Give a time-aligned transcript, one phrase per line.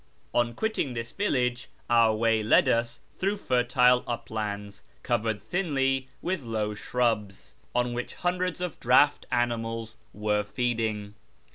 [0.33, 6.73] On qiiittinji: tliis villa<4e our way led us tlirou^di fertile uplands covered thinly with low
[6.73, 11.13] shrubs, on which hundreds of draught camels were feeding.